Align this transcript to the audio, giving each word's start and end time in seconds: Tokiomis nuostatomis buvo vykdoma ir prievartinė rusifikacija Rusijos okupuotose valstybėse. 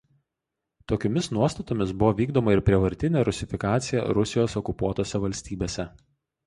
Tokiomis 0.91 1.29
nuostatomis 1.37 1.93
buvo 2.05 2.15
vykdoma 2.21 2.57
ir 2.57 2.63
prievartinė 2.71 3.25
rusifikacija 3.31 4.09
Rusijos 4.21 4.61
okupuotose 4.65 5.25
valstybėse. 5.29 5.89